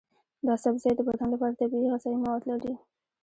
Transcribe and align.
دا 0.47 0.53
سبزی 0.63 0.91
د 0.95 0.99
بدن 1.07 1.27
لپاره 1.33 1.57
طبیعي 1.61 1.87
غذایي 1.93 2.17
مواد 2.23 2.41
لري. 2.51 2.73